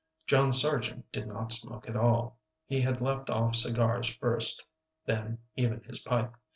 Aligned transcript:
John 0.25 0.51
Sargent 0.51 1.11
did 1.11 1.27
not 1.27 1.51
smoke 1.51 1.87
at 1.87 1.95
all. 1.95 2.39
He 2.65 2.81
had 2.81 3.01
left 3.01 3.29
off 3.29 3.53
cigars 3.53 4.11
first, 4.11 4.65
then 5.05 5.37
even 5.55 5.83
his 5.83 5.99
pipe. 5.99 6.33